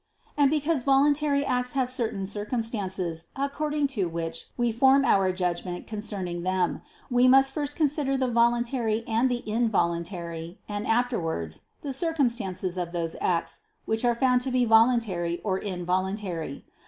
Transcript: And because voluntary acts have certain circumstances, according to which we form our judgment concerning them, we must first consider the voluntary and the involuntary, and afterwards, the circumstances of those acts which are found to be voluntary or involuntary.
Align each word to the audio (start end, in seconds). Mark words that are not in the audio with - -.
And 0.35 0.49
because 0.49 0.81
voluntary 0.81 1.45
acts 1.45 1.73
have 1.73 1.87
certain 1.87 2.25
circumstances, 2.25 3.27
according 3.35 3.85
to 3.93 4.09
which 4.09 4.47
we 4.57 4.71
form 4.71 5.05
our 5.05 5.31
judgment 5.31 5.85
concerning 5.85 6.41
them, 6.41 6.81
we 7.11 7.27
must 7.27 7.53
first 7.53 7.75
consider 7.75 8.17
the 8.17 8.27
voluntary 8.27 9.03
and 9.07 9.29
the 9.29 9.47
involuntary, 9.47 10.57
and 10.67 10.87
afterwards, 10.87 11.65
the 11.83 11.93
circumstances 11.93 12.79
of 12.79 12.93
those 12.93 13.15
acts 13.21 13.61
which 13.85 14.03
are 14.03 14.15
found 14.15 14.41
to 14.41 14.49
be 14.49 14.65
voluntary 14.65 15.39
or 15.43 15.59
involuntary. 15.59 16.65